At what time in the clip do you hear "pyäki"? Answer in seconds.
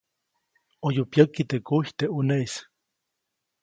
1.11-1.43